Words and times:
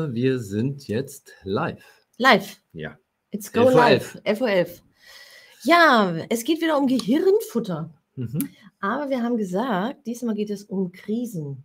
glaube, 0.00 0.14
wir 0.14 0.38
sind 0.38 0.86
jetzt 0.88 1.32
live. 1.42 1.84
Live. 2.18 2.60
Ja. 2.72 2.96
It's 3.30 3.52
go 3.52 3.60
11.11 3.60 3.66
Uhr. 3.66 3.74
live. 3.74 4.20
11.11 4.24 4.40
Uhr. 4.40 4.66
Ja, 5.62 6.14
es 6.28 6.44
geht 6.44 6.60
wieder 6.60 6.78
um 6.78 6.86
Gehirnfutter. 6.86 7.92
Mhm. 8.16 8.48
Aber 8.80 9.10
wir 9.10 9.22
haben 9.22 9.36
gesagt, 9.36 10.06
diesmal 10.06 10.34
geht 10.34 10.50
es 10.50 10.64
um 10.64 10.90
Krisen. 10.92 11.64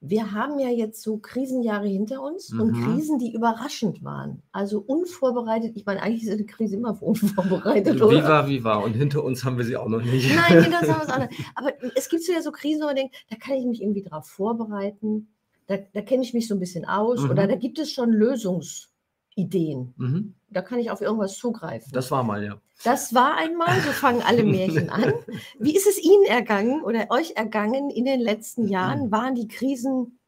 Wir 0.00 0.30
haben 0.32 0.58
ja 0.60 0.68
jetzt 0.68 1.02
so 1.02 1.18
Krisenjahre 1.18 1.88
hinter 1.88 2.22
uns 2.22 2.52
und 2.52 2.70
Mhm. 2.72 2.84
Krisen, 2.84 3.18
die 3.18 3.32
überraschend 3.34 4.04
waren. 4.04 4.42
Also 4.52 4.78
unvorbereitet. 4.78 5.72
Ich 5.74 5.84
meine, 5.86 6.02
eigentlich 6.02 6.22
ist 6.22 6.30
eine 6.30 6.44
Krise 6.44 6.76
immer 6.76 7.00
unvorbereitet, 7.02 7.96
Wie 7.96 8.00
war, 8.22 8.48
wie 8.48 8.62
war. 8.62 8.84
Und 8.84 8.92
hinter 8.92 9.24
uns 9.24 9.44
haben 9.44 9.56
wir 9.58 9.64
sie 9.64 9.76
auch 9.76 9.88
noch 9.88 10.02
nicht. 10.02 10.32
Nein, 10.34 10.62
hinter 10.62 10.80
uns 10.80 10.88
haben 10.92 11.00
wir 11.00 11.02
es 11.02 11.08
alle. 11.08 11.28
Aber 11.56 11.72
es 11.96 12.08
gibt 12.08 12.22
so 12.22 12.32
ja 12.32 12.42
so 12.42 12.52
Krisen, 12.52 12.82
wo 12.82 12.86
man 12.86 12.96
denkt, 12.96 13.16
da 13.30 13.36
kann 13.36 13.56
ich 13.56 13.64
mich 13.64 13.82
irgendwie 13.82 14.02
drauf 14.02 14.26
vorbereiten. 14.26 15.28
Da, 15.66 15.78
da 15.92 16.00
kenne 16.00 16.22
ich 16.22 16.32
mich 16.32 16.48
so 16.48 16.54
ein 16.54 16.60
bisschen 16.60 16.84
aus. 16.84 17.20
Mhm. 17.20 17.30
Oder 17.30 17.46
da 17.46 17.56
gibt 17.56 17.78
es 17.78 17.92
schon 17.92 18.10
Lösungsideen. 18.10 19.94
Mhm. 19.96 20.34
Da 20.48 20.62
kann 20.62 20.78
ich 20.78 20.90
auf 20.90 21.00
irgendwas 21.00 21.36
zugreifen. 21.36 21.90
Das 21.92 22.10
war 22.10 22.22
mal, 22.22 22.44
ja. 22.44 22.60
Das 22.84 23.14
war 23.14 23.36
einmal, 23.36 23.80
so 23.80 23.90
fangen 23.90 24.22
alle 24.22 24.44
Märchen 24.44 24.90
an. 24.90 25.14
Wie 25.58 25.74
ist 25.74 25.86
es 25.86 25.98
Ihnen 25.98 26.24
ergangen 26.26 26.82
oder 26.82 27.06
euch 27.10 27.32
ergangen 27.36 27.90
in 27.90 28.04
den 28.04 28.20
letzten 28.20 28.68
Jahren? 28.68 29.10
Waren 29.10 29.34
die 29.34 29.48
Krisen 29.48 30.18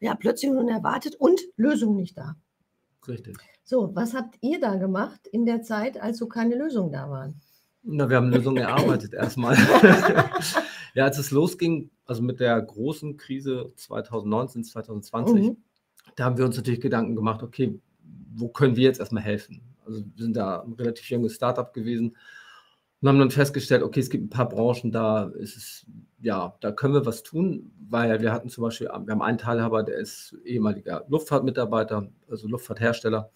ja 0.00 0.14
plötzlich 0.14 0.50
unerwartet 0.50 1.14
und 1.16 1.40
Lösungen 1.56 1.96
nicht 1.96 2.16
da? 2.16 2.36
Richtig. 3.06 3.36
So, 3.64 3.94
was 3.94 4.14
habt 4.14 4.36
ihr 4.40 4.60
da 4.60 4.76
gemacht 4.76 5.26
in 5.26 5.46
der 5.46 5.62
Zeit, 5.62 6.00
als 6.00 6.18
so 6.18 6.26
keine 6.26 6.54
Lösungen 6.54 6.92
da 6.92 7.08
waren? 7.10 7.40
Na, 7.86 8.08
wir 8.08 8.16
haben 8.16 8.30
Lösungen 8.30 8.58
erarbeitet 8.58 9.12
erstmal. 9.12 9.56
ja, 10.94 11.04
als 11.04 11.18
es 11.18 11.30
losging, 11.30 11.90
also 12.06 12.22
mit 12.22 12.40
der 12.40 12.60
großen 12.62 13.16
Krise 13.18 13.72
2019, 13.76 14.64
2020, 14.64 15.48
Mhm. 15.50 15.56
da 16.16 16.24
haben 16.24 16.38
wir 16.38 16.46
uns 16.46 16.56
natürlich 16.56 16.80
Gedanken 16.80 17.14
gemacht, 17.14 17.42
okay, 17.42 17.78
wo 18.34 18.48
können 18.48 18.76
wir 18.76 18.84
jetzt 18.84 19.00
erstmal 19.00 19.22
helfen? 19.22 19.60
Also 19.84 20.02
wir 20.14 20.24
sind 20.24 20.34
da 20.36 20.62
ein 20.62 20.72
relativ 20.72 21.08
junges 21.10 21.34
Startup 21.34 21.72
gewesen 21.74 22.16
und 23.02 23.08
haben 23.08 23.18
dann 23.18 23.30
festgestellt, 23.30 23.82
okay, 23.82 24.00
es 24.00 24.08
gibt 24.08 24.24
ein 24.24 24.30
paar 24.30 24.48
Branchen, 24.48 24.90
da 24.90 25.24
ist 25.38 25.56
es, 25.56 25.86
ja, 26.20 26.56
da 26.62 26.72
können 26.72 26.94
wir 26.94 27.04
was 27.04 27.22
tun, 27.22 27.70
weil 27.90 28.22
wir 28.22 28.32
hatten 28.32 28.48
zum 28.48 28.62
Beispiel, 28.64 28.86
wir 28.86 29.12
haben 29.12 29.22
einen 29.22 29.36
Teilhaber, 29.38 29.82
der 29.82 29.98
ist 29.98 30.34
ehemaliger 30.44 31.04
Luftfahrtmitarbeiter, 31.08 32.08
also 32.30 32.48
Luftfahrthersteller. 32.48 33.30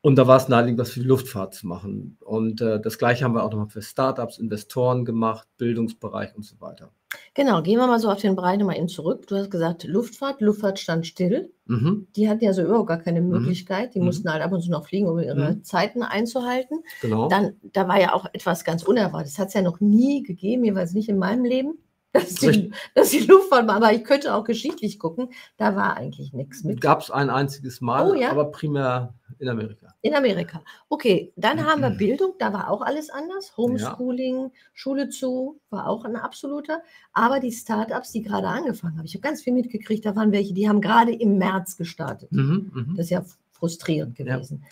Und 0.00 0.16
da 0.16 0.26
war 0.28 0.36
es 0.36 0.48
naheliegend, 0.48 0.78
was 0.80 0.90
für 0.90 1.00
die 1.00 1.06
Luftfahrt 1.06 1.54
zu 1.54 1.66
machen. 1.66 2.16
Und 2.20 2.60
äh, 2.60 2.80
das 2.80 2.98
Gleiche 2.98 3.24
haben 3.24 3.34
wir 3.34 3.42
auch 3.42 3.50
nochmal 3.50 3.68
für 3.68 3.82
Startups, 3.82 4.38
Investoren 4.38 5.04
gemacht, 5.04 5.48
Bildungsbereich 5.58 6.36
und 6.36 6.44
so 6.44 6.60
weiter. 6.60 6.90
Genau, 7.34 7.62
gehen 7.62 7.78
wir 7.78 7.86
mal 7.86 7.98
so 7.98 8.10
auf 8.10 8.20
den 8.20 8.36
Bereich 8.36 8.58
nochmal 8.58 8.76
eben 8.76 8.88
zurück. 8.88 9.26
Du 9.26 9.34
hast 9.36 9.50
gesagt, 9.50 9.84
Luftfahrt, 9.84 10.40
Luftfahrt 10.40 10.78
stand 10.78 11.06
still. 11.06 11.50
Mhm, 11.66 12.06
Die 12.14 12.28
hatten 12.28 12.44
ja 12.44 12.52
so 12.52 12.62
überhaupt 12.62 12.88
gar 12.88 12.98
keine 12.98 13.20
Mhm. 13.22 13.28
Möglichkeit. 13.30 13.94
Die 13.94 13.98
Mhm. 13.98 14.04
mussten 14.06 14.30
halt 14.32 14.42
ab 14.42 14.52
und 14.52 14.60
zu 14.62 14.70
noch 14.70 14.86
fliegen, 14.86 15.08
um 15.08 15.18
ihre 15.18 15.52
Mhm. 15.54 15.64
Zeiten 15.64 16.02
einzuhalten. 16.02 16.80
genau. 17.02 17.28
Dann, 17.28 17.54
da 17.72 17.88
war 17.88 18.00
ja 18.00 18.12
auch 18.12 18.26
etwas 18.32 18.64
ganz 18.64 18.82
Unerwartetes. 18.84 19.34
Das 19.34 19.38
hat 19.40 19.48
es 19.48 19.54
ja 19.54 19.62
noch 19.62 19.80
nie 19.80 20.22
gegeben, 20.22 20.64
jeweils 20.64 20.92
nicht 20.92 21.08
in 21.08 21.18
meinem 21.18 21.44
Leben, 21.44 21.78
dass 22.12 22.34
die, 22.36 22.46
Richtig. 22.46 22.74
dass 22.94 23.10
die 23.10 23.20
Luftfahrt 23.20 23.68
aber 23.68 23.92
ich 23.92 24.02
könnte 24.04 24.34
auch 24.34 24.44
geschichtlich 24.44 24.98
gucken, 24.98 25.30
da 25.58 25.76
war 25.76 25.96
eigentlich 25.96 26.32
nichts 26.32 26.64
mit. 26.64 26.80
Gab 26.80 27.02
es 27.02 27.10
ein 27.10 27.28
einziges 27.30 27.80
Mal, 27.80 28.10
Oh, 28.10 28.14
ja? 28.14 28.30
aber 28.30 28.46
primär 28.50 29.14
in 29.38 29.48
Amerika. 29.48 29.94
In 30.00 30.14
Amerika. 30.14 30.62
Okay, 30.88 31.32
dann 31.36 31.64
haben 31.64 31.82
wir 31.82 31.90
Mhm. 31.90 31.96
Bildung, 31.98 32.34
da 32.38 32.52
war 32.52 32.70
auch 32.70 32.80
alles 32.82 33.10
anders. 33.10 33.56
Homeschooling, 33.56 34.50
Schule 34.72 35.10
zu, 35.10 35.60
war 35.70 35.86
auch 35.86 36.04
ein 36.04 36.16
absoluter. 36.16 36.82
Aber 37.12 37.40
die 37.40 37.52
Startups, 37.52 38.10
die 38.12 38.22
gerade 38.22 38.48
angefangen 38.48 38.96
haben, 38.98 39.04
ich 39.04 39.14
habe 39.14 39.22
ganz 39.22 39.42
viel 39.42 39.52
mitgekriegt, 39.52 40.06
da 40.06 40.16
waren 40.16 40.32
welche, 40.32 40.54
die 40.54 40.68
haben 40.68 40.80
gerade 40.80 41.12
im 41.12 41.36
März 41.38 41.76
gestartet. 41.76 42.32
Mhm, 42.32 42.70
mhm. 42.74 42.94
Das 42.96 43.06
ist 43.06 43.10
ja 43.10 43.24
frustrierend 43.50 44.18
Ja. 44.18 44.36
gewesen. 44.36 44.64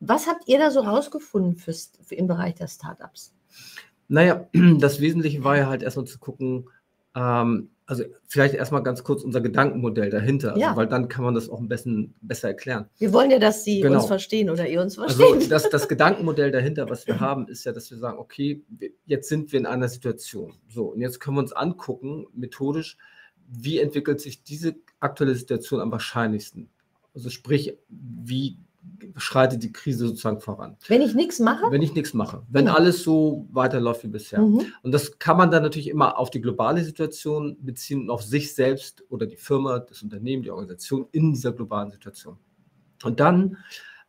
Was 0.00 0.26
habt 0.26 0.46
ihr 0.48 0.58
da 0.58 0.70
so 0.70 0.80
rausgefunden 0.80 1.56
fürs, 1.56 1.92
für 2.02 2.14
im 2.14 2.26
Bereich 2.26 2.54
der 2.56 2.68
Startups? 2.68 3.32
Naja, 4.08 4.48
das 4.78 5.00
Wesentliche 5.00 5.44
war 5.44 5.56
ja 5.56 5.68
halt 5.68 5.82
erstmal 5.82 6.06
zu 6.06 6.18
gucken, 6.18 6.68
ähm, 7.14 7.70
also 7.86 8.02
vielleicht 8.26 8.54
erstmal 8.54 8.82
ganz 8.82 9.04
kurz 9.04 9.22
unser 9.22 9.42
Gedankenmodell 9.42 10.08
dahinter, 10.08 10.50
also, 10.54 10.60
Ja. 10.60 10.74
weil 10.74 10.86
dann 10.86 11.08
kann 11.08 11.22
man 11.22 11.34
das 11.34 11.50
auch 11.50 11.60
ein 11.60 11.68
bisschen 11.68 12.14
besser 12.22 12.48
erklären. 12.48 12.86
Wir 12.98 13.12
wollen 13.12 13.30
ja, 13.30 13.38
dass 13.38 13.62
sie 13.62 13.80
Genau. 13.82 13.96
uns 13.98 14.06
verstehen 14.06 14.48
oder 14.48 14.66
ihr 14.66 14.80
uns 14.80 14.94
verstehen. 14.94 15.34
Also 15.34 15.48
das, 15.50 15.68
das 15.68 15.86
Gedankenmodell 15.88 16.50
dahinter, 16.50 16.88
was 16.88 17.06
wir 17.06 17.20
haben, 17.20 17.46
ist 17.48 17.64
ja, 17.64 17.72
dass 17.72 17.90
wir 17.90 17.98
sagen, 17.98 18.18
okay, 18.18 18.62
jetzt 19.04 19.28
sind 19.28 19.52
wir 19.52 19.60
in 19.60 19.66
einer 19.66 19.88
Situation. 19.88 20.54
So, 20.68 20.92
und 20.92 21.00
jetzt 21.00 21.20
können 21.20 21.36
wir 21.36 21.40
uns 21.42 21.52
angucken, 21.52 22.26
methodisch, 22.32 22.96
wie 23.50 23.78
entwickelt 23.78 24.18
sich 24.20 24.42
diese 24.42 24.76
aktuelle 25.00 25.34
Situation 25.34 25.80
am 25.80 25.92
wahrscheinlichsten? 25.92 26.70
Also 27.14 27.28
sprich, 27.28 27.76
wie 27.90 28.56
schreitet 29.16 29.62
die 29.62 29.72
Krise 29.72 30.06
sozusagen 30.08 30.40
voran? 30.40 30.76
Wenn 30.88 31.02
ich 31.02 31.14
nichts 31.14 31.38
mache, 31.38 31.70
Wenn 31.70 31.82
ich 31.82 31.94
nichts 31.94 32.14
mache, 32.14 32.42
wenn 32.50 32.66
Genau. 32.66 32.76
alles 32.76 33.02
so 33.02 33.46
weiterläuft 33.52 34.04
wie 34.04 34.08
bisher. 34.08 34.40
mhm. 34.40 34.62
Und 34.82 34.92
das 34.92 35.18
kann 35.18 35.36
man 35.36 35.50
dann 35.50 35.62
natürlich 35.62 35.88
immer 35.88 36.18
auf 36.18 36.30
die 36.30 36.40
globale 36.40 36.82
Situation 36.84 37.56
beziehen 37.60 38.02
und 38.02 38.10
auf 38.10 38.22
sich 38.22 38.54
selbst 38.54 39.04
oder 39.08 39.26
die 39.26 39.36
Firma, 39.36 39.78
das 39.78 40.02
Unternehmen, 40.02 40.42
die 40.42 40.50
Organisation 40.50 41.06
in 41.12 41.32
dieser 41.32 41.52
globalen 41.52 41.90
Situation. 41.90 42.36
Und 43.04 43.20
dann 43.20 43.58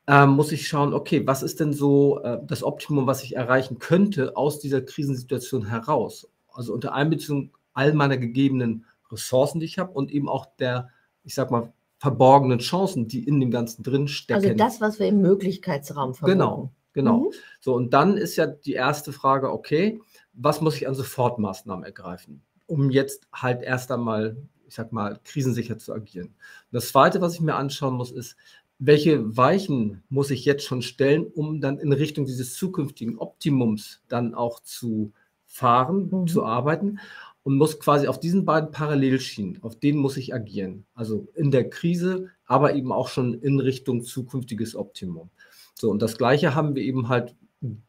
ähm, 0.07 0.31
muss 0.31 0.51
ich 0.51 0.67
schauen, 0.67 0.93
okay, 0.93 1.25
was 1.25 1.43
ist 1.43 1.59
denn 1.59 1.73
so 1.73 2.21
äh, 2.21 2.39
das 2.45 2.63
Optimum, 2.63 3.07
was 3.07 3.23
ich 3.23 3.35
erreichen 3.35 3.79
könnte 3.79 4.37
aus 4.37 4.59
dieser 4.59 4.81
Krisensituation 4.81 5.65
heraus? 5.65 6.29
Also 6.51 6.73
unter 6.73 6.93
Einbeziehung 6.93 7.51
all 7.73 7.93
meiner 7.93 8.17
gegebenen 8.17 8.85
Ressourcen, 9.11 9.59
die 9.59 9.65
ich 9.65 9.79
habe 9.79 9.91
und 9.91 10.11
eben 10.11 10.29
auch 10.29 10.45
der, 10.57 10.89
ich 11.23 11.35
sag 11.35 11.51
mal, 11.51 11.73
verborgenen 11.97 12.59
Chancen, 12.59 13.07
die 13.07 13.23
in 13.23 13.39
dem 13.39 13.51
Ganzen 13.51 13.83
drin 13.83 14.07
stecken. 14.07 14.43
also 14.45 14.55
das, 14.55 14.81
was 14.81 14.99
wir 14.99 15.07
im 15.07 15.21
Möglichkeitsraum 15.21 16.13
verbunden. 16.13 16.39
Genau, 16.39 16.71
genau. 16.93 17.19
Mhm. 17.19 17.33
So, 17.59 17.73
und 17.73 17.93
dann 17.93 18.17
ist 18.17 18.35
ja 18.35 18.47
die 18.47 18.73
erste 18.73 19.13
Frage, 19.13 19.51
okay, 19.51 19.99
was 20.33 20.61
muss 20.61 20.75
ich 20.75 20.87
an 20.87 20.95
Sofortmaßnahmen 20.95 21.85
ergreifen, 21.85 22.41
um 22.67 22.89
jetzt 22.89 23.27
halt 23.33 23.63
erst 23.63 23.91
einmal, 23.91 24.35
ich 24.67 24.75
sag 24.75 24.91
mal, 24.91 25.19
krisensicher 25.23 25.77
zu 25.77 25.93
agieren. 25.93 26.27
Und 26.27 26.73
das 26.73 26.89
zweite, 26.89 27.21
was 27.21 27.35
ich 27.35 27.41
mir 27.41 27.55
anschauen 27.55 27.95
muss, 27.95 28.11
ist, 28.11 28.35
welche 28.77 29.37
Weichen 29.37 30.03
muss 30.09 30.31
ich 30.31 30.43
jetzt 30.43 30.65
schon 30.65 30.81
stellen, 30.81 31.25
um 31.25 31.61
dann 31.61 31.79
in 31.79 31.93
Richtung 31.93 32.25
dieses 32.25 32.55
zukünftigen 32.55 33.17
Optimums 33.17 34.01
dann 34.09 34.35
auch 34.35 34.59
zu 34.59 35.13
fahren, 35.45 36.09
Mhm. 36.11 36.27
zu 36.27 36.43
arbeiten 36.43 36.99
und 37.45 37.57
muss 37.57 37.79
quasi 37.79 38.07
auf 38.07 38.19
diesen 38.19 38.43
beiden 38.43 38.71
Parallelschienen, 38.71 39.61
auf 39.61 39.75
denen 39.75 39.99
muss 39.99 40.17
ich 40.17 40.33
agieren. 40.33 40.87
Also 40.95 41.27
in 41.35 41.51
der 41.51 41.69
Krise, 41.69 42.31
aber 42.47 42.73
eben 42.73 42.91
auch 42.91 43.07
schon 43.07 43.35
in 43.35 43.59
Richtung 43.59 44.01
zukünftiges 44.01 44.75
Optimum. 44.75 45.29
So, 45.75 45.91
und 45.91 46.01
das 46.01 46.17
Gleiche 46.17 46.55
haben 46.55 46.73
wir 46.73 46.81
eben 46.81 47.07
halt 47.07 47.35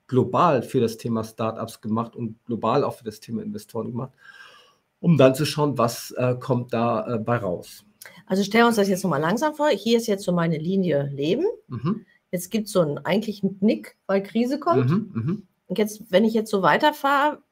global 0.06 0.62
für 0.62 0.80
das 0.80 0.98
Thema 0.98 1.24
Startups 1.24 1.80
gemacht 1.80 2.14
und 2.14 2.44
global 2.44 2.84
auch 2.84 2.94
für 2.94 3.04
das 3.04 3.18
Thema 3.20 3.42
Investoren 3.42 3.92
gemacht, 3.92 4.12
um 5.00 5.16
dann 5.16 5.34
zu 5.34 5.46
schauen, 5.46 5.78
was 5.78 6.10
äh, 6.10 6.36
kommt 6.38 6.74
da 6.74 7.14
äh, 7.14 7.18
bei 7.18 7.38
raus. 7.38 7.82
Also 8.26 8.42
stellen 8.42 8.64
wir 8.64 8.68
uns 8.68 8.76
das 8.76 8.88
jetzt 8.90 9.04
nochmal 9.04 9.22
langsam 9.22 9.54
vor. 9.54 9.68
Hier 9.68 9.96
ist 9.96 10.06
jetzt 10.06 10.24
so 10.24 10.32
meine 10.32 10.58
Linie 10.58 11.08
Leben. 11.14 11.46
Mhm, 11.68 12.04
Jetzt 12.30 12.50
gibt 12.50 12.66
es 12.66 12.72
so 12.72 12.82
einen 12.82 12.98
eigentlichen 12.98 13.58
Knick, 13.58 13.96
weil 14.06 14.22
Krise 14.22 14.58
kommt. 14.58 14.90
mhm, 14.90 15.10
mhm. 15.14 15.46
Und 15.68 15.78
jetzt, 15.78 16.02
wenn 16.10 16.26
ich 16.26 16.34
jetzt 16.34 16.50
so 16.50 16.60
weiterfahre, 16.60 17.42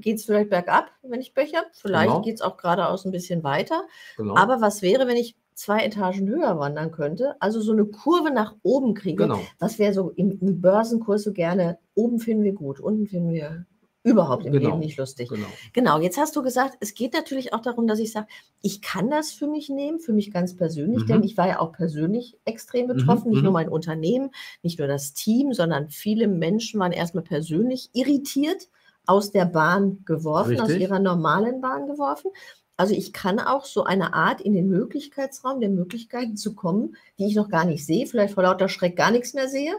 geht 0.00 0.16
es 0.16 0.24
vielleicht 0.24 0.50
bergab, 0.50 0.90
wenn 1.10 1.20
ich 1.20 1.34
Pech 1.34 1.54
habe. 1.54 1.66
Vielleicht 1.72 2.08
Genau. 2.08 2.22
geht 2.22 2.36
es 2.36 2.40
auch 2.42 2.56
geradeaus 2.56 3.04
ein 3.04 3.10
bisschen 3.12 3.42
weiter. 3.44 3.82
Genau. 4.16 4.36
Aber 4.36 4.60
was 4.60 4.82
wäre, 4.82 5.06
wenn 5.06 5.16
ich 5.16 5.36
zwei 5.54 5.80
Etagen 5.84 6.28
höher 6.28 6.58
wandern 6.58 6.92
könnte? 6.92 7.34
Also 7.40 7.60
so 7.60 7.72
eine 7.72 7.84
Kurve 7.86 8.30
nach 8.30 8.54
oben 8.62 8.94
kriege. 8.94 9.24
genau. 9.24 9.40
Was 9.58 9.78
wäre 9.78 9.92
so 9.92 10.10
im, 10.10 10.38
im 10.40 10.60
Börsenkurs 10.60 11.22
so 11.24 11.32
gerne, 11.32 11.78
oben 11.94 12.18
finden 12.20 12.44
wir 12.44 12.52
gut, 12.52 12.78
unten 12.80 13.06
finden 13.06 13.32
wir 13.32 13.66
überhaupt 14.04 14.46
im 14.46 14.52
Genau. 14.52 14.68
Leben 14.68 14.78
nicht 14.78 14.96
lustig. 14.96 15.28
genau. 15.28 15.48
Genau, 15.74 15.98
jetzt 16.00 16.16
hast 16.16 16.34
du 16.36 16.42
gesagt, 16.42 16.76
es 16.80 16.94
geht 16.94 17.12
natürlich 17.12 17.52
auch 17.52 17.60
darum, 17.60 17.86
dass 17.88 17.98
ich 17.98 18.12
sage, 18.12 18.28
ich 18.62 18.80
kann 18.80 19.10
das 19.10 19.32
für 19.32 19.48
mich 19.48 19.68
nehmen, 19.68 19.98
für 19.98 20.12
mich 20.14 20.30
ganz 20.30 20.56
persönlich, 20.56 21.02
Mhm. 21.02 21.06
denn 21.08 21.22
ich 21.24 21.36
war 21.36 21.48
ja 21.48 21.58
auch 21.58 21.72
persönlich 21.72 22.38
extrem 22.46 22.84
Mhm, 22.86 22.88
betroffen, 22.96 23.30
nicht 23.30 23.42
nur 23.42 23.50
mhm. 23.50 23.54
mein 23.54 23.68
Unternehmen, 23.68 24.30
nicht 24.62 24.78
nur 24.78 24.88
das 24.88 25.12
Team, 25.12 25.52
sondern 25.52 25.88
viele 25.90 26.28
Menschen 26.28 26.78
waren 26.80 26.92
erstmal 26.92 27.24
persönlich 27.24 27.90
irritiert, 27.92 28.68
aus 29.08 29.30
der 29.30 29.46
Bahn 29.46 30.04
geworfen, 30.04 30.60
aus 30.60 30.68
Richtig. 30.68 30.82
ihrer 30.82 30.98
normalen 30.98 31.60
Bahn 31.60 31.86
geworfen. 31.86 32.30
Also 32.76 32.94
ich 32.94 33.12
kann 33.12 33.40
auch 33.40 33.64
so 33.64 33.84
eine 33.84 34.14
Art 34.14 34.40
in 34.40 34.52
den 34.52 34.68
Möglichkeitsraum 34.68 35.60
der 35.60 35.70
Möglichkeiten 35.70 36.36
zu 36.36 36.54
kommen, 36.54 36.96
die 37.18 37.26
ich 37.26 37.34
noch 37.34 37.48
gar 37.48 37.64
nicht 37.64 37.84
sehe, 37.84 38.06
vielleicht 38.06 38.34
vor 38.34 38.44
lauter 38.44 38.68
Schreck 38.68 38.96
gar 38.96 39.10
nichts 39.10 39.34
mehr 39.34 39.48
sehe, 39.48 39.74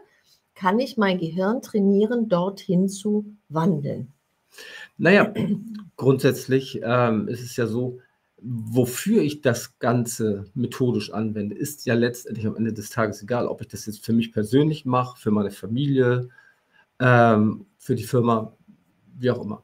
kann 0.53 0.79
ich 0.79 0.97
mein 0.97 1.17
Gehirn 1.17 1.61
trainieren, 1.61 2.27
dorthin 2.27 2.89
zu 2.89 3.33
wandeln. 3.47 4.11
Naja, 4.97 5.33
grundsätzlich 5.95 6.81
ähm, 6.83 7.29
ist 7.29 7.41
es 7.41 7.55
ja 7.55 7.67
so, 7.67 7.99
wofür 8.41 9.21
ich 9.21 9.41
das 9.41 9.79
Ganze 9.79 10.45
methodisch 10.53 11.13
anwende, 11.13 11.55
ist 11.55 11.85
ja 11.85 11.93
letztendlich 11.93 12.47
am 12.47 12.57
Ende 12.57 12.73
des 12.73 12.89
Tages 12.89 13.21
egal, 13.21 13.47
ob 13.47 13.61
ich 13.61 13.67
das 13.67 13.85
jetzt 13.85 14.03
für 14.03 14.13
mich 14.13 14.33
persönlich 14.33 14.85
mache, 14.85 15.17
für 15.17 15.31
meine 15.31 15.51
Familie, 15.51 16.29
ähm, 16.99 17.65
für 17.77 17.95
die 17.95 18.03
Firma, 18.03 18.53
wie 19.19 19.31
auch 19.31 19.41
immer. 19.41 19.63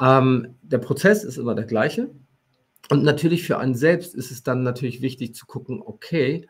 Ähm, 0.00 0.54
der 0.62 0.78
Prozess 0.78 1.24
ist 1.24 1.36
immer 1.36 1.54
der 1.54 1.66
gleiche. 1.66 2.10
Und 2.90 3.02
natürlich 3.02 3.42
für 3.42 3.58
einen 3.58 3.74
selbst 3.74 4.14
ist 4.14 4.30
es 4.30 4.42
dann 4.42 4.62
natürlich 4.62 5.02
wichtig 5.02 5.34
zu 5.34 5.46
gucken, 5.46 5.82
okay, 5.84 6.48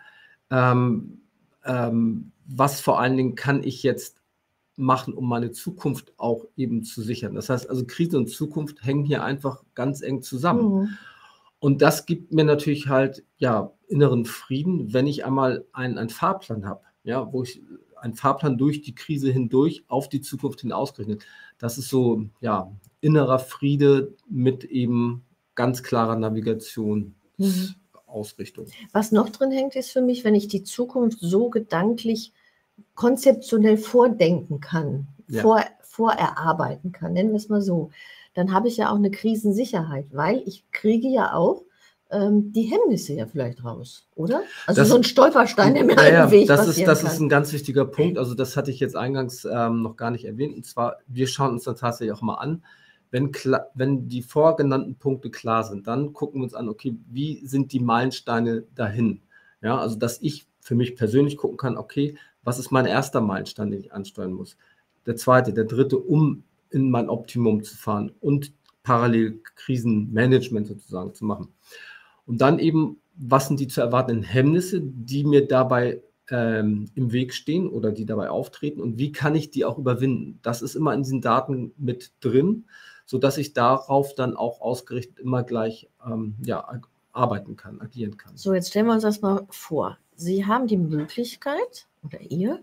ähm, 0.51 1.23
ähm, 1.65 2.33
was 2.47 2.81
vor 2.81 3.01
allen 3.01 3.17
Dingen 3.17 3.35
kann 3.35 3.63
ich 3.63 3.83
jetzt 3.83 4.19
machen, 4.77 5.15
um 5.15 5.29
meine 5.29 5.51
Zukunft 5.51 6.13
auch 6.19 6.47
eben 6.57 6.85
zu 6.85 7.03
sichern. 7.03 7.35
Das 7.35 7.49
heißt 7.49 7.69
also, 7.69 7.85
Krise 7.85 8.17
und 8.17 8.29
Zukunft 8.29 8.85
hängen 8.85 9.05
hier 9.05 9.25
einfach 9.25 9.65
ganz 9.75 10.03
eng 10.03 10.23
zusammen. 10.23 10.83
Mhm. 10.83 10.89
Und 11.59 11.83
das 11.83 12.07
gibt 12.07 12.33
mir 12.33 12.45
natürlich 12.45 12.87
halt 12.89 13.25
ja 13.39 13.73
inneren 13.89 14.25
Frieden, 14.25 14.93
wenn 14.93 15.09
ich 15.09 15.25
einmal 15.25 15.65
einen, 15.73 15.99
einen 15.99 16.11
Fahrplan 16.11 16.65
habe, 16.67 16.83
ja, 17.03 17.33
wo 17.33 17.43
ich 17.43 17.63
einen 18.01 18.15
Fahrplan 18.15 18.59
durch 18.59 18.83
die 18.83 18.95
Krise 18.95 19.31
hindurch 19.31 19.85
auf 19.89 20.09
die 20.09 20.21
Zukunft 20.21 20.61
hin 20.61 20.73
ausgerechnet. 20.73 21.25
Das 21.59 21.79
ist 21.79 21.89
so 21.89 22.25
ja 22.41 22.71
innerer 23.01 23.39
Friede 23.39 24.15
mit 24.29 24.65
eben 24.65 25.25
ganz 25.55 25.83
klarer 25.83 26.17
Navigation. 26.17 27.15
Mhm. 27.37 27.75
Ausrichtung. 28.09 28.67
Was 28.93 29.13
noch 29.13 29.29
drin 29.29 29.51
hängt, 29.51 29.77
ist 29.77 29.91
für 29.91 30.01
mich, 30.01 30.25
wenn 30.25 30.35
ich 30.35 30.49
die 30.49 30.63
Zukunft 30.63 31.19
so 31.21 31.51
gedanklich 31.51 32.33
konzeptionell 32.95 33.77
vordenken 33.77 34.61
kann, 34.61 35.09
ja. 35.29 35.43
vor, 35.43 35.63
vorerarbeiten 35.83 36.93
kann, 36.93 37.13
nennen 37.13 37.31
wir 37.31 37.37
es 37.37 37.49
mal 37.49 37.63
so, 37.63 37.91
dann 38.35 38.53
habe 38.53 38.69
ich 38.69 38.77
ja 38.77 38.91
auch 38.91 38.97
eine 38.97 39.11
Krisensicherheit, 39.11 40.07
weil 40.13 40.43
ich 40.47 40.65
kriege 40.71 41.09
ja 41.09 41.35
auch 41.35 41.65
die 42.11 42.63
Hemmnisse 42.63 43.13
ja 43.13 43.27
vielleicht 43.27 43.63
raus, 43.63 44.09
oder? 44.15 44.43
Also 44.67 44.81
das, 44.81 44.89
so 44.89 44.97
ein 44.97 45.05
Stolperstein, 45.05 45.75
der 45.75 45.85
mir 45.85 45.95
ja, 45.95 46.23
einen 46.23 46.31
Weg 46.31 46.47
das 46.47 46.67
ist, 46.67 46.87
Das 46.87 47.03
kann. 47.03 47.11
ist 47.11 47.21
ein 47.21 47.29
ganz 47.29 47.53
wichtiger 47.53 47.85
Punkt. 47.85 48.17
Also 48.17 48.35
das 48.35 48.57
hatte 48.57 48.71
ich 48.71 48.81
jetzt 48.81 48.97
eingangs 48.97 49.45
ähm, 49.45 49.83
noch 49.83 49.97
gar 49.97 50.11
nicht 50.11 50.25
erwähnt. 50.25 50.57
Und 50.57 50.65
zwar, 50.65 50.97
wir 51.07 51.27
schauen 51.27 51.53
uns 51.53 51.65
dann 51.65 51.77
tatsächlich 51.77 52.17
auch 52.17 52.23
mal 52.23 52.37
an, 52.37 52.63
wenn, 53.11 53.31
wenn 53.75 54.09
die 54.09 54.23
vorgenannten 54.23 54.97
Punkte 54.97 55.31
klar 55.31 55.65
sind, 55.65 55.87
dann 55.87 56.13
gucken 56.13 56.41
wir 56.41 56.45
uns 56.45 56.55
an, 56.55 56.69
okay, 56.69 56.97
wie 57.11 57.47
sind 57.47 57.73
die 57.73 57.81
Meilensteine 57.81 58.65
dahin? 58.75 59.23
Ja, 59.61 59.79
also 59.79 59.97
dass 59.97 60.21
ich 60.23 60.47
für 60.61 60.75
mich 60.75 60.97
persönlich 60.97 61.37
gucken 61.37 61.57
kann, 61.57 61.77
okay, 61.77 62.17
was 62.43 62.59
ist 62.59 62.71
mein 62.71 62.87
erster 62.87 63.21
Meilenstein, 63.21 63.71
den 63.71 63.81
ich 63.81 63.93
ansteuern 63.93 64.33
muss? 64.33 64.57
Der 65.07 65.17
zweite, 65.17 65.53
der 65.53 65.65
dritte, 65.65 65.99
um 65.99 66.45
in 66.71 66.91
mein 66.91 67.09
Optimum 67.09 67.63
zu 67.63 67.77
fahren 67.77 68.13
und 68.21 68.53
parallel 68.83 69.41
Krisenmanagement 69.57 70.67
sozusagen 70.67 71.15
zu 71.15 71.25
machen. 71.25 71.49
Und 72.29 72.43
dann 72.43 72.59
eben, 72.59 73.01
was 73.15 73.49
sind 73.49 73.59
die 73.59 73.69
zu 73.69 73.81
erwartenden 73.81 74.23
Hemmnisse, 74.23 74.83
die 74.83 75.25
mir 75.25 75.49
dabei 75.49 76.03
ähm, 76.31 76.91
im 76.95 77.11
Weg 77.11 77.33
stehen 77.33 77.69
oder 77.71 77.91
die 77.91 78.05
dabei 78.05 78.29
auftreten 78.29 78.83
und 78.83 78.99
wie 78.99 79.13
kann 79.13 79.35
ich 79.35 79.51
die 79.51 79.65
auch 79.65 79.79
überwinden? 79.79 80.39
Das 80.43 80.61
ist 80.61 80.75
immer 80.75 80.93
in 80.93 81.03
diesen 81.03 81.23
Daten 81.23 81.73
mit 81.79 82.13
drin, 82.21 82.67
sodass 83.07 83.39
ich 83.39 83.55
darauf 83.55 84.15
dann 84.15 84.37
auch 84.37 84.61
ausgerichtet 84.61 85.19
immer 85.19 85.43
gleich 85.43 85.89
ähm, 86.07 86.35
ja, 86.45 86.81
arbeiten 87.13 87.57
kann, 87.57 87.81
agieren 87.81 88.19
kann. 88.19 88.37
So, 88.37 88.53
jetzt 88.53 88.69
stellen 88.69 88.87
wir 88.87 88.93
uns 88.93 89.05
das 89.05 89.23
mal 89.23 89.47
vor. 89.49 89.97
Sie 90.15 90.45
haben 90.45 90.67
die 90.67 90.77
Möglichkeit, 90.77 91.89
oder 92.03 92.21
ihr, 92.21 92.63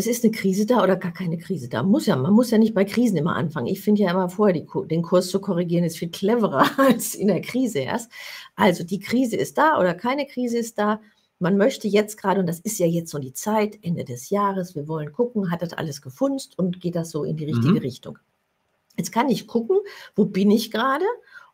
es 0.00 0.06
ist 0.06 0.24
eine 0.24 0.32
Krise 0.32 0.64
da 0.64 0.82
oder 0.82 0.96
gar 0.96 1.12
keine 1.12 1.36
Krise 1.36 1.68
da. 1.68 1.82
Muss 1.82 2.06
ja, 2.06 2.16
man 2.16 2.32
muss 2.32 2.50
ja 2.50 2.56
nicht 2.56 2.72
bei 2.72 2.86
Krisen 2.86 3.18
immer 3.18 3.36
anfangen. 3.36 3.66
Ich 3.66 3.82
finde 3.82 4.02
ja 4.02 4.10
immer 4.10 4.30
vorher 4.30 4.54
die, 4.54 4.66
den 4.88 5.02
Kurs 5.02 5.28
zu 5.28 5.40
korrigieren 5.40 5.84
ist 5.84 5.98
viel 5.98 6.10
cleverer 6.10 6.66
als 6.78 7.14
in 7.14 7.28
der 7.28 7.42
Krise 7.42 7.80
erst. 7.80 8.10
Also 8.56 8.82
die 8.82 8.98
Krise 8.98 9.36
ist 9.36 9.58
da 9.58 9.78
oder 9.78 9.92
keine 9.92 10.26
Krise 10.26 10.56
ist 10.56 10.78
da. 10.78 11.02
Man 11.38 11.58
möchte 11.58 11.86
jetzt 11.86 12.16
gerade, 12.16 12.40
und 12.40 12.46
das 12.46 12.60
ist 12.60 12.78
ja 12.78 12.86
jetzt 12.86 13.10
so 13.10 13.18
die 13.18 13.34
Zeit, 13.34 13.78
Ende 13.82 14.04
des 14.04 14.30
Jahres, 14.30 14.74
wir 14.74 14.88
wollen 14.88 15.12
gucken, 15.12 15.50
hat 15.50 15.60
das 15.60 15.74
alles 15.74 16.00
gefunzt 16.00 16.58
und 16.58 16.80
geht 16.80 16.96
das 16.96 17.10
so 17.10 17.24
in 17.24 17.36
die 17.36 17.44
richtige 17.44 17.72
mhm. 17.72 17.78
Richtung. 17.78 18.18
Jetzt 18.96 19.12
kann 19.12 19.28
ich 19.28 19.46
gucken, 19.46 19.78
wo 20.16 20.24
bin 20.24 20.50
ich 20.50 20.70
gerade 20.70 21.04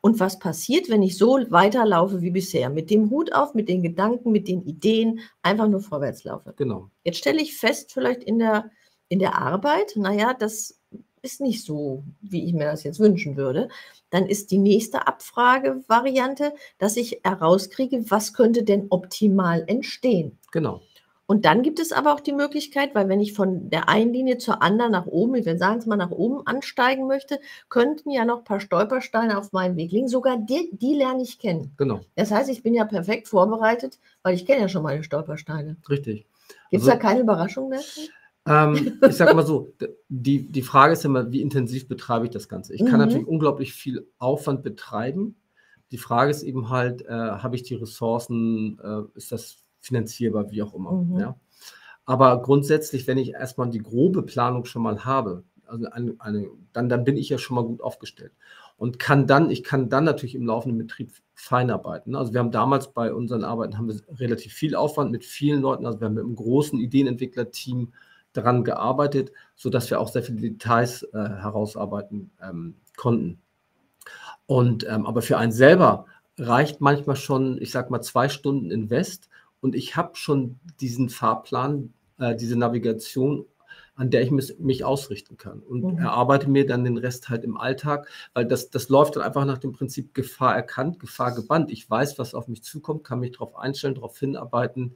und 0.06 0.20
was 0.20 0.38
passiert, 0.38 0.88
wenn 0.88 1.03
ich 1.03 1.19
so 1.19 1.37
weiterlaufe 1.50 2.23
wie 2.23 2.31
bisher, 2.31 2.70
mit 2.70 2.91
dem 2.91 3.11
Hut 3.11 3.32
auf, 3.32 3.55
mit 3.55 3.69
den 3.69 3.82
Gedanken, 3.82 4.31
mit 4.31 4.47
den 4.47 4.62
Ideen, 4.62 5.19
einfach 5.43 5.67
nur 5.67 5.81
vorwärts 5.81 6.23
laufe. 6.23 6.55
Genau. 6.56 6.91
Jetzt 7.03 7.19
stelle 7.19 7.43
ich 7.43 7.56
fest, 7.56 7.93
vielleicht 7.93 8.23
in 8.23 8.38
der, 8.38 8.70
in 9.08 9.19
der 9.19 9.37
Arbeit, 9.37 9.94
naja, 9.97 10.32
das 10.32 10.81
ist 11.23 11.41
nicht 11.41 11.64
so, 11.64 12.05
wie 12.20 12.44
ich 12.44 12.53
mir 12.53 12.67
das 12.67 12.85
jetzt 12.85 13.00
wünschen 13.00 13.37
würde. 13.37 13.69
Dann 14.11 14.26
ist 14.26 14.53
die 14.53 14.58
nächste 14.58 15.08
Abfrage-Variante, 15.08 16.52
dass 16.79 16.97
ich 16.97 17.19
herauskriege, 17.25 18.09
was 18.09 18.32
könnte 18.32 18.62
denn 18.62 18.87
optimal 18.91 19.64
entstehen. 19.67 20.38
Genau. 20.52 20.82
Und 21.28 21.44
dann 21.44 21.62
gibt 21.62 21.81
es 21.81 21.90
aber 21.90 22.14
auch 22.14 22.20
die 22.20 22.32
Möglichkeit, 22.32 22.94
weil 22.94 23.08
wenn 23.08 23.20
ich 23.20 23.32
von 23.32 23.69
der 23.69 23.88
einen 23.88 24.12
Linie 24.12 24.38
zur 24.38 24.62
anderen 24.62 24.93
nach 24.93 25.06
oben, 25.06 25.34
wir 25.34 25.58
sagen 25.58 25.78
es 25.78 25.87
mal 25.87 25.96
nach 25.96 26.12
oben 26.12 26.46
ansteigen 26.46 27.08
möchte, 27.08 27.40
könnten 27.69 28.11
ja 28.11 28.25
noch 28.25 28.38
ein 28.38 28.44
paar 28.44 28.61
Stolpersteine 28.61 29.37
auf 29.37 29.52
meinem 29.52 29.76
Weg 29.76 29.90
liegen. 29.90 30.06
Sogar 30.06 30.37
die, 30.38 30.70
die 30.73 30.94
lerne 30.94 31.23
ich 31.23 31.40
kennen. 31.40 31.73
Genau. 31.76 32.00
Das 32.14 32.31
heißt, 32.31 32.49
ich 32.49 32.62
bin 32.62 32.75
ja 32.75 32.84
perfekt 32.84 33.26
vorbereitet, 33.26 33.99
weil 34.23 34.37
ich 34.37 34.46
kenne 34.46 34.62
ja 34.62 34.69
schon 34.69 34.84
meine 34.84 35.02
Stolpersteine. 35.02 35.76
Richtig. 35.90 36.26
Gibt 36.70 36.82
es 36.82 36.88
also, 36.88 36.90
da 36.93 36.96
keine 36.96 37.20
Überraschung 37.20 37.70
mehr? 37.70 37.81
Ähm, 38.46 39.00
ich 39.08 39.17
sage 39.17 39.34
mal 39.34 39.44
so, 39.44 39.75
die, 40.08 40.46
die 40.46 40.62
Frage 40.62 40.93
ist 40.93 41.05
immer, 41.05 41.32
wie 41.32 41.43
intensiv 41.43 41.88
betreibe 41.88 42.26
ich 42.26 42.31
das 42.31 42.49
Ganze? 42.49 42.73
Ich 42.73 42.84
kann 42.84 42.93
mhm. 42.93 43.06
natürlich 43.06 43.26
unglaublich 43.26 43.73
viel 43.73 44.08
Aufwand 44.19 44.62
betreiben. 44.62 45.37
Die 45.90 45.99
Frage 45.99 46.31
ist 46.31 46.44
eben 46.44 46.69
halt, 46.69 47.02
äh, 47.02 47.11
habe 47.11 47.56
ich 47.56 47.64
die 47.64 47.75
Ressourcen, 47.75 48.78
äh, 48.82 49.19
ist 49.19 49.32
das 49.32 49.65
finanzierbar, 49.87 50.50
wie 50.50 50.62
auch 50.62 50.75
immer. 50.75 50.93
Mhm. 50.93 51.19
Ja. 51.19 51.37
Aber 52.05 52.41
grundsätzlich, 52.43 53.06
wenn 53.06 53.19
ich 53.19 53.33
erstmal 53.33 53.71
die 53.71 53.83
grobe 53.83 54.23
Planung 54.23 54.65
schon 54.65 54.83
mal 54.83 55.05
habe, 55.05 55.44
also 55.67 55.87
eine, 55.91 56.15
eine, 56.19 56.49
dann, 56.73 56.88
dann 56.88 57.05
bin 57.05 57.17
ich 57.17 57.29
ja 57.29 57.38
schon 57.38 57.56
mal 57.56 57.65
gut 57.65 57.83
aufgestellt. 57.83 58.33
Und 58.79 58.99
kann 58.99 59.27
dann, 59.27 59.50
ich 59.50 59.65
kann 59.65 59.88
dann 59.88 60.05
natürlich 60.05 60.35
im 60.35 60.47
laufenden 60.47 60.79
Betrieb 60.79 61.11
feinarbeiten. 61.35 62.15
Also 62.15 62.33
wir 62.33 62.41
haben 62.41 62.50
damals 62.50 62.93
bei 62.93 63.12
unseren 63.12 63.43
Arbeiten 63.43 63.79
haben 63.79 63.88
wir 63.88 64.00
relativ 64.21 64.53
viel 64.53 64.77
Aufwand 64.77 65.11
mit 65.11 65.25
vielen 65.25 65.62
Leuten. 65.62 65.87
Also 65.87 66.00
wir 66.00 66.06
haben 66.06 66.15
mit 66.15 66.25
einem 66.25 66.37
großen 66.37 66.79
Ideenentwicklerteam 66.79 67.93
daran 68.35 68.65
gearbeitet, 68.65 69.33
sodass 69.56 69.91
wir 69.91 69.99
auch 69.99 70.09
sehr 70.09 70.23
viele 70.23 70.41
Details 70.41 71.03
äh, 71.03 71.19
herausarbeiten 71.19 72.31
ähm, 72.43 72.77
konnten. 72.97 73.41
Und 74.47 74.87
ähm, 74.88 75.06
aber 75.06 75.23
für 75.23 75.38
einen 75.38 75.53
selber 75.53 76.06
reicht 76.38 76.81
manchmal 76.81 77.17
schon, 77.17 77.61
ich 77.61 77.71
sag 77.71 77.91
mal, 77.91 78.03
zwei 78.03 78.29
Stunden 78.29 78.71
Invest 78.71 79.29
und 79.66 79.74
ich 79.74 79.96
habe 79.96 80.14
schon 80.14 80.60
diesen 80.78 81.08
Fahrplan, 81.08 81.92
äh, 82.20 82.36
diese 82.36 82.56
Navigation, 82.56 83.46
an 83.96 84.10
der 84.10 84.22
ich 84.22 84.30
mich, 84.30 84.56
mich 84.60 84.84
ausrichten 84.84 85.36
kann 85.36 85.58
und 85.58 85.82
mhm. 85.82 85.98
erarbeite 85.98 86.48
mir 86.48 86.66
dann 86.66 86.84
den 86.84 86.98
Rest 86.98 87.30
halt 87.30 87.42
im 87.42 87.56
Alltag, 87.56 88.06
weil 88.32 88.46
das, 88.46 88.70
das 88.70 88.88
läuft 88.90 89.16
dann 89.16 89.24
einfach 89.24 89.44
nach 89.44 89.58
dem 89.58 89.72
Prinzip 89.72 90.14
Gefahr 90.14 90.54
erkannt, 90.54 91.00
Gefahr 91.00 91.34
gebannt. 91.34 91.72
Ich 91.72 91.90
weiß, 91.90 92.16
was 92.16 92.32
auf 92.32 92.46
mich 92.46 92.62
zukommt, 92.62 93.02
kann 93.02 93.18
mich 93.18 93.32
darauf 93.32 93.56
einstellen, 93.56 93.96
darauf 93.96 94.16
hinarbeiten, 94.16 94.94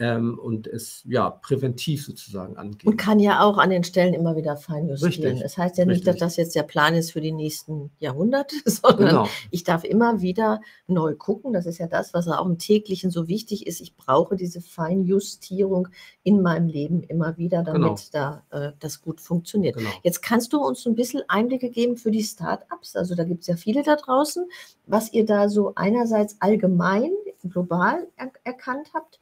ähm, 0.00 0.38
und 0.38 0.66
es 0.66 1.02
ja 1.06 1.28
präventiv 1.28 2.06
sozusagen 2.06 2.56
angehen. 2.56 2.90
Und 2.90 2.96
kann 2.96 3.20
ja 3.20 3.42
auch 3.42 3.58
an 3.58 3.68
den 3.68 3.84
Stellen 3.84 4.14
immer 4.14 4.34
wieder 4.34 4.56
feinjustieren. 4.56 5.32
Richtig, 5.32 5.42
das 5.42 5.58
heißt 5.58 5.76
ja 5.76 5.84
nicht, 5.84 6.06
richtig. 6.06 6.14
dass 6.14 6.20
das 6.20 6.36
jetzt 6.38 6.54
der 6.56 6.62
Plan 6.62 6.94
ist 6.94 7.12
für 7.12 7.20
die 7.20 7.32
nächsten 7.32 7.90
Jahrhunderte, 7.98 8.56
sondern 8.64 9.08
genau. 9.08 9.28
ich 9.50 9.62
darf 9.62 9.84
immer 9.84 10.22
wieder 10.22 10.62
neu 10.86 11.14
gucken. 11.14 11.52
Das 11.52 11.66
ist 11.66 11.78
ja 11.78 11.86
das, 11.86 12.14
was 12.14 12.26
auch 12.28 12.46
im 12.46 12.56
täglichen 12.56 13.10
so 13.10 13.28
wichtig 13.28 13.66
ist. 13.66 13.82
Ich 13.82 13.94
brauche 13.94 14.36
diese 14.36 14.62
Feinjustierung 14.62 15.88
in 16.22 16.40
meinem 16.40 16.66
Leben 16.66 17.02
immer 17.02 17.36
wieder, 17.36 17.62
damit 17.62 18.10
genau. 18.10 18.42
da 18.50 18.68
äh, 18.68 18.72
das 18.80 19.02
gut 19.02 19.20
funktioniert. 19.20 19.76
Genau. 19.76 19.90
Jetzt 20.02 20.22
kannst 20.22 20.54
du 20.54 20.64
uns 20.64 20.86
ein 20.86 20.94
bisschen 20.94 21.22
Einblicke 21.28 21.68
geben 21.68 21.98
für 21.98 22.10
die 22.10 22.22
Start-ups. 22.22 22.96
Also 22.96 23.14
da 23.14 23.24
gibt 23.24 23.42
es 23.42 23.48
ja 23.48 23.56
viele 23.56 23.82
da 23.82 23.96
draußen, 23.96 24.46
was 24.86 25.12
ihr 25.12 25.26
da 25.26 25.50
so 25.50 25.74
einerseits 25.74 26.40
allgemein, 26.40 27.10
global 27.48 28.06
er 28.16 28.32
erkannt 28.44 28.92
habt 28.94 29.20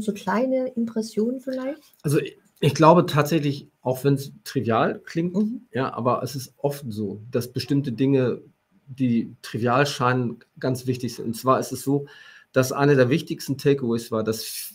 so 0.00 0.12
kleine 0.12 0.68
Impressionen 0.74 1.40
vielleicht? 1.40 1.82
Also 2.02 2.18
ich 2.60 2.74
glaube 2.74 3.06
tatsächlich, 3.06 3.68
auch 3.80 4.04
wenn 4.04 4.14
es 4.14 4.32
trivial 4.44 5.00
klingt, 5.04 5.34
mhm. 5.34 5.62
ja, 5.72 5.92
aber 5.92 6.22
es 6.22 6.36
ist 6.36 6.54
oft 6.58 6.84
so, 6.88 7.20
dass 7.30 7.52
bestimmte 7.52 7.92
Dinge, 7.92 8.40
die 8.86 9.34
trivial 9.42 9.86
scheinen, 9.86 10.38
ganz 10.58 10.86
wichtig 10.86 11.14
sind. 11.14 11.26
Und 11.26 11.34
zwar 11.34 11.58
ist 11.58 11.72
es 11.72 11.82
so, 11.82 12.06
dass 12.52 12.72
einer 12.72 12.94
der 12.94 13.10
wichtigsten 13.10 13.58
Takeaways 13.58 14.12
war, 14.12 14.22
dass 14.22 14.74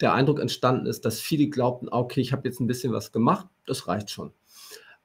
der 0.00 0.14
Eindruck 0.14 0.40
entstanden 0.40 0.86
ist, 0.86 1.04
dass 1.04 1.20
viele 1.20 1.48
glaubten, 1.48 1.88
okay, 1.90 2.20
ich 2.20 2.32
habe 2.32 2.48
jetzt 2.48 2.60
ein 2.60 2.66
bisschen 2.66 2.92
was 2.92 3.12
gemacht, 3.12 3.46
das 3.66 3.86
reicht 3.86 4.10
schon. 4.10 4.32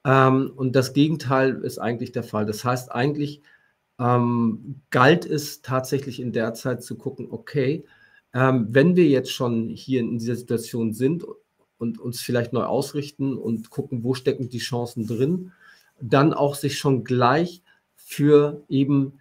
Ähm, 0.06 0.54
und 0.56 0.76
das 0.76 0.94
Gegenteil 0.94 1.56
ist 1.64 1.80
eigentlich 1.80 2.12
der 2.12 2.24
Fall. 2.24 2.46
Das 2.46 2.64
heißt, 2.64 2.92
eigentlich 2.92 3.42
ähm, 4.00 4.82
galt 4.90 5.26
es 5.26 5.62
tatsächlich 5.62 6.20
in 6.20 6.32
der 6.32 6.54
Zeit 6.54 6.84
zu 6.84 6.96
gucken, 6.96 7.28
okay, 7.30 7.86
ähm, 8.36 8.68
wenn 8.70 8.98
wir 8.98 9.08
jetzt 9.08 9.32
schon 9.32 9.70
hier 9.70 10.02
in 10.02 10.20
dieser 10.20 10.36
Situation 10.36 10.92
sind 10.92 11.26
und 11.78 12.00
uns 12.00 12.20
vielleicht 12.20 12.52
neu 12.52 12.64
ausrichten 12.64 13.38
und 13.38 13.70
gucken, 13.70 14.04
wo 14.04 14.14
stecken 14.14 14.50
die 14.50 14.60
Chancen 14.60 15.08
drin, 15.08 15.54
dann 16.02 16.34
auch 16.34 16.56
sich 16.56 16.78
schon 16.78 17.06
gleich 17.06 17.64
für 17.96 18.62
eben 18.68 19.14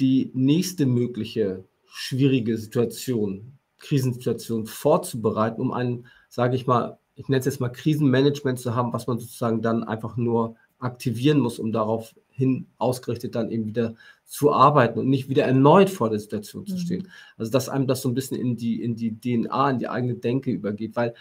die 0.00 0.32
nächste 0.34 0.84
mögliche 0.84 1.64
schwierige 1.86 2.58
Situation, 2.58 3.52
Krisensituation 3.78 4.66
vorzubereiten, 4.66 5.60
um 5.60 5.72
ein, 5.72 6.06
sage 6.28 6.56
ich 6.56 6.66
mal, 6.66 6.98
ich 7.14 7.28
nenne 7.28 7.38
es 7.38 7.46
jetzt 7.46 7.60
mal 7.60 7.68
Krisenmanagement 7.68 8.58
zu 8.58 8.74
haben, 8.74 8.92
was 8.92 9.06
man 9.06 9.18
sozusagen 9.18 9.62
dann 9.62 9.84
einfach 9.84 10.16
nur 10.16 10.56
aktivieren 10.78 11.40
muss, 11.40 11.58
um 11.58 11.72
darauf 11.72 12.14
hin 12.30 12.66
ausgerichtet 12.76 13.34
dann 13.34 13.50
eben 13.50 13.66
wieder 13.66 13.94
zu 14.24 14.52
arbeiten 14.52 14.98
und 14.98 15.08
nicht 15.08 15.28
wieder 15.28 15.44
erneut 15.44 15.88
vor 15.88 16.10
der 16.10 16.18
Situation 16.18 16.62
mhm. 16.62 16.66
zu 16.66 16.78
stehen. 16.78 17.08
Also 17.38 17.50
dass 17.50 17.68
einem 17.68 17.86
das 17.86 18.02
so 18.02 18.08
ein 18.08 18.14
bisschen 18.14 18.38
in 18.38 18.56
die, 18.56 18.82
in 18.82 18.94
die 18.94 19.18
DNA, 19.18 19.70
in 19.70 19.78
die 19.78 19.88
eigene 19.88 20.14
Denke 20.14 20.50
übergeht, 20.50 20.96
weil 20.96 21.14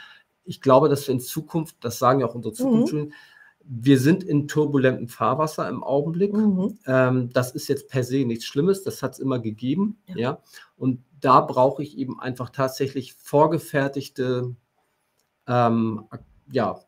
ich 0.44 0.62
glaube, 0.62 0.90
dass 0.90 1.08
wir 1.08 1.14
in 1.14 1.20
Zukunft, 1.20 1.78
das 1.80 2.00
sagen 2.00 2.20
ja 2.20 2.28
auch 2.28 2.36
unsere 2.36 2.54
Zukunftsschulen, 2.54 3.08
mhm. 3.08 3.14
wir 3.64 4.00
sind 4.00 4.24
in 4.24 4.48
turbulentem 4.48 5.08
Fahrwasser 5.08 5.70
im 5.70 5.84
Augenblick. 5.84 6.34
Mhm. 6.34 6.78
Ähm, 6.86 7.30
das 7.32 7.52
ist 7.52 7.68
jetzt 7.68 7.90
per 7.90 8.04
se 8.04 8.26
nichts 8.26 8.46
Schlimmes, 8.46 8.84
das 8.84 9.02
hat 9.02 9.14
es 9.14 9.20
immer 9.20 9.40
gegeben. 9.40 9.98
Ja. 10.08 10.18
ja. 10.18 10.42
Und 10.78 11.04
da 11.22 11.42
brauche 11.42 11.82
ich 11.82 11.98
eben 11.98 12.20
einfach 12.20 12.50
tatsächlich 12.50 13.14
vorgefertigte 13.14 14.56
ähm, 15.48 16.06
ja, 16.52 16.80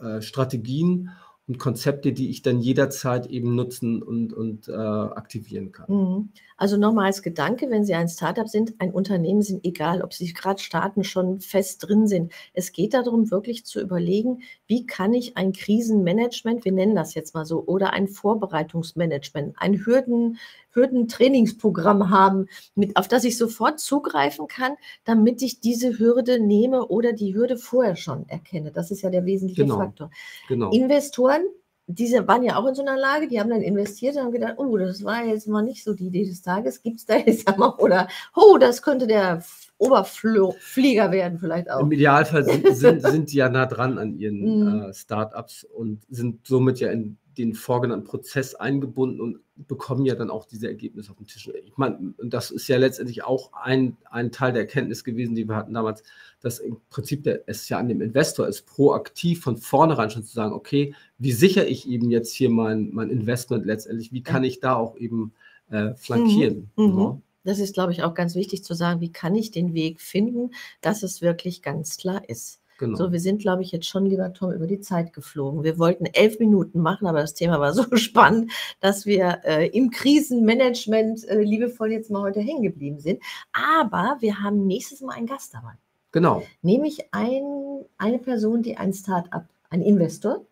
äh, 0.00 0.22
Strategien 0.22 1.10
und 1.48 1.58
Konzepte, 1.58 2.12
die 2.12 2.30
ich 2.30 2.42
dann 2.42 2.60
jederzeit 2.60 3.26
eben 3.26 3.54
nutzen 3.54 4.02
und, 4.02 4.32
und 4.32 4.68
äh, 4.68 4.72
aktivieren 4.72 5.70
kann. 5.70 5.86
Mhm. 5.88 6.28
Also 6.56 6.76
nochmal 6.76 7.06
als 7.06 7.22
Gedanke, 7.22 7.70
wenn 7.70 7.84
Sie 7.84 7.94
ein 7.94 8.08
Startup 8.08 8.48
sind, 8.48 8.74
ein 8.78 8.90
Unternehmen 8.90 9.42
sind, 9.42 9.64
egal 9.64 10.02
ob 10.02 10.12
Sie 10.12 10.32
gerade 10.32 10.60
starten, 10.60 11.04
schon 11.04 11.40
fest 11.40 11.86
drin 11.86 12.08
sind. 12.08 12.32
Es 12.52 12.72
geht 12.72 12.94
darum, 12.94 13.30
wirklich 13.30 13.64
zu 13.64 13.80
überlegen, 13.80 14.42
wie 14.66 14.86
kann 14.86 15.14
ich 15.14 15.36
ein 15.36 15.52
Krisenmanagement, 15.52 16.64
wir 16.64 16.72
nennen 16.72 16.96
das 16.96 17.14
jetzt 17.14 17.34
mal 17.34 17.44
so, 17.44 17.64
oder 17.64 17.92
ein 17.92 18.08
Vorbereitungsmanagement, 18.08 19.54
ein 19.58 19.86
Hürden, 19.86 20.38
Hürdentrainingsprogramm 20.76 22.10
haben, 22.10 22.46
mit, 22.76 22.96
auf 22.96 23.08
das 23.08 23.24
ich 23.24 23.36
sofort 23.36 23.80
zugreifen 23.80 24.46
kann, 24.46 24.74
damit 25.04 25.42
ich 25.42 25.60
diese 25.60 25.98
Hürde 25.98 26.38
nehme 26.38 26.86
oder 26.86 27.12
die 27.12 27.34
Hürde 27.34 27.56
vorher 27.56 27.96
schon 27.96 28.28
erkenne. 28.28 28.70
Das 28.70 28.92
ist 28.92 29.02
ja 29.02 29.10
der 29.10 29.24
wesentliche 29.24 29.62
genau. 29.62 29.78
Faktor. 29.78 30.10
Genau. 30.48 30.70
Investoren 30.70 31.42
diese 31.88 32.26
waren 32.26 32.42
ja 32.42 32.56
auch 32.56 32.66
in 32.66 32.74
so 32.74 32.82
einer 32.82 32.96
Lage, 32.96 33.28
die 33.28 33.38
haben 33.38 33.50
dann 33.50 33.62
investiert 33.62 34.16
und 34.16 34.22
haben 34.22 34.32
gedacht, 34.32 34.54
oh, 34.56 34.76
das 34.76 35.04
war 35.04 35.24
jetzt 35.24 35.46
mal 35.46 35.62
nicht 35.62 35.84
so 35.84 35.94
die 35.94 36.08
Idee 36.08 36.26
des 36.26 36.42
Tages, 36.42 36.82
gibt 36.82 36.98
es 36.98 37.06
da 37.06 37.16
jetzt 37.16 37.48
ja 37.48 37.56
mal, 37.56 37.74
oder, 37.78 38.08
oh, 38.34 38.58
das 38.58 38.82
könnte 38.82 39.06
der 39.06 39.44
Oberflieger 39.78 41.12
werden 41.12 41.38
vielleicht 41.38 41.70
auch. 41.70 41.80
Im 41.80 41.92
Idealfall 41.92 42.44
sind, 42.44 42.66
sind, 42.76 43.02
sind 43.02 43.32
die 43.32 43.36
ja 43.36 43.48
nah 43.48 43.66
dran 43.66 43.98
an 43.98 44.18
ihren 44.18 44.40
mhm. 44.40 44.82
äh, 44.82 44.94
Startups 44.94 45.64
und 45.64 46.02
sind 46.08 46.46
somit 46.46 46.80
ja 46.80 46.90
in 46.90 47.18
den 47.38 47.54
vorgenannten 47.54 48.06
Prozess 48.06 48.54
eingebunden 48.54 49.20
und 49.20 49.40
bekommen 49.56 50.04
ja 50.04 50.14
dann 50.14 50.30
auch 50.30 50.46
diese 50.46 50.68
Ergebnisse 50.68 51.10
auf 51.10 51.16
dem 51.16 51.26
Tisch. 51.26 51.48
Ich 51.64 51.76
meine, 51.76 52.14
das 52.22 52.50
ist 52.50 52.68
ja 52.68 52.76
letztendlich 52.76 53.24
auch 53.24 53.52
ein, 53.52 53.96
ein 54.10 54.32
Teil 54.32 54.52
der 54.52 54.62
Erkenntnis 54.62 55.04
gewesen, 55.04 55.34
die 55.34 55.48
wir 55.48 55.56
hatten 55.56 55.74
damals, 55.74 56.02
dass 56.40 56.58
im 56.58 56.78
Prinzip 56.90 57.24
der, 57.24 57.42
es 57.46 57.68
ja 57.68 57.78
an 57.78 57.88
dem 57.88 58.00
Investor 58.00 58.46
ist, 58.46 58.66
proaktiv 58.66 59.42
von 59.42 59.56
vornherein 59.56 60.10
schon 60.10 60.24
zu 60.24 60.32
sagen, 60.32 60.52
okay, 60.52 60.94
wie 61.18 61.32
sichere 61.32 61.66
ich 61.66 61.88
eben 61.88 62.10
jetzt 62.10 62.32
hier 62.32 62.50
mein, 62.50 62.90
mein 62.92 63.10
Investment 63.10 63.66
letztendlich, 63.66 64.12
wie 64.12 64.22
kann 64.22 64.44
ich 64.44 64.60
da 64.60 64.74
auch 64.74 64.96
eben 64.96 65.32
äh, 65.70 65.94
flankieren? 65.94 66.70
Mhm. 66.76 66.84
Mhm. 66.84 66.98
Ja? 66.98 67.20
Das 67.44 67.58
ist, 67.60 67.74
glaube 67.74 67.92
ich, 67.92 68.02
auch 68.02 68.14
ganz 68.14 68.34
wichtig 68.34 68.64
zu 68.64 68.74
sagen, 68.74 69.00
wie 69.00 69.12
kann 69.12 69.34
ich 69.36 69.52
den 69.52 69.72
Weg 69.72 70.00
finden, 70.00 70.50
dass 70.80 71.02
es 71.02 71.22
wirklich 71.22 71.62
ganz 71.62 71.96
klar 71.96 72.28
ist. 72.28 72.60
Genau. 72.78 72.96
So, 72.96 73.12
wir 73.12 73.20
sind, 73.20 73.40
glaube 73.40 73.62
ich, 73.62 73.72
jetzt 73.72 73.86
schon, 73.86 74.06
lieber 74.06 74.32
Tom, 74.32 74.52
über 74.52 74.66
die 74.66 74.80
Zeit 74.80 75.12
geflogen. 75.12 75.64
Wir 75.64 75.78
wollten 75.78 76.06
elf 76.06 76.38
Minuten 76.38 76.80
machen, 76.80 77.06
aber 77.06 77.20
das 77.20 77.34
Thema 77.34 77.60
war 77.60 77.72
so 77.74 77.96
spannend, 77.96 78.52
dass 78.80 79.06
wir 79.06 79.40
äh, 79.44 79.68
im 79.68 79.90
Krisenmanagement 79.90 81.26
äh, 81.28 81.40
liebevoll 81.40 81.92
jetzt 81.92 82.10
mal 82.10 82.22
heute 82.22 82.40
hängen 82.40 82.62
geblieben 82.62 83.00
sind. 83.00 83.22
Aber 83.52 84.16
wir 84.20 84.42
haben 84.42 84.66
nächstes 84.66 85.00
Mal 85.00 85.14
einen 85.14 85.26
Gast 85.26 85.54
dabei. 85.54 85.72
Genau. 86.12 86.42
Nämlich 86.62 87.08
ein, 87.12 87.84
eine 87.98 88.18
Person, 88.18 88.62
die 88.62 88.76
ein 88.76 88.92
Start-up, 88.92 89.46
ein 89.70 89.82
Investor, 89.82 90.44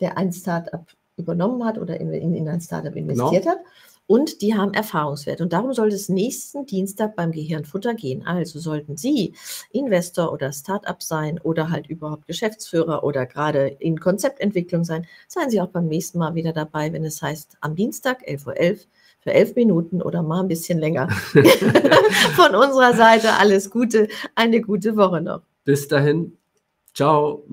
der 0.00 0.16
ein 0.16 0.32
Start-up 0.32 0.86
übernommen 1.16 1.64
hat 1.64 1.78
oder 1.78 2.00
in, 2.00 2.12
in, 2.12 2.34
in 2.34 2.48
ein 2.48 2.60
Startup 2.60 2.94
investiert 2.94 3.44
genau. 3.44 3.56
hat 3.56 3.64
und 4.10 4.42
die 4.42 4.56
haben 4.56 4.74
Erfahrungswert. 4.74 5.40
Und 5.40 5.52
darum 5.52 5.72
soll 5.72 5.86
es 5.86 6.08
nächsten 6.08 6.66
Dienstag 6.66 7.14
beim 7.14 7.30
Gehirnfutter 7.30 7.94
gehen. 7.94 8.26
Also 8.26 8.58
sollten 8.58 8.96
Sie 8.96 9.34
Investor 9.70 10.32
oder 10.32 10.52
Startup 10.52 11.00
sein 11.00 11.38
oder 11.40 11.70
halt 11.70 11.86
überhaupt 11.88 12.26
Geschäftsführer 12.26 13.04
oder 13.04 13.24
gerade 13.24 13.68
in 13.78 14.00
Konzeptentwicklung 14.00 14.82
sein, 14.82 15.06
seien 15.28 15.48
Sie 15.48 15.60
auch 15.60 15.68
beim 15.68 15.86
nächsten 15.86 16.18
Mal 16.18 16.34
wieder 16.34 16.52
dabei, 16.52 16.92
wenn 16.92 17.04
es 17.04 17.22
heißt, 17.22 17.58
am 17.60 17.76
Dienstag 17.76 18.26
11.11 18.26 18.46
Uhr 18.46 18.76
für 19.20 19.32
elf 19.32 19.54
Minuten 19.54 20.02
oder 20.02 20.24
mal 20.24 20.40
ein 20.40 20.48
bisschen 20.48 20.80
länger. 20.80 21.08
Von 22.34 22.56
unserer 22.56 22.94
Seite 22.94 23.34
alles 23.34 23.70
Gute, 23.70 24.08
eine 24.34 24.60
gute 24.60 24.96
Woche 24.96 25.20
noch. 25.20 25.42
Bis 25.62 25.86
dahin, 25.86 26.36
ciao. 26.94 27.44